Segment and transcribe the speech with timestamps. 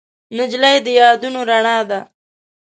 [0.37, 1.99] نجلۍ د یادونو رڼا ده.